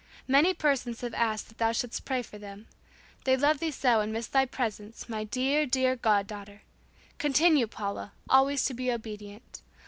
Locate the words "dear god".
5.67-6.25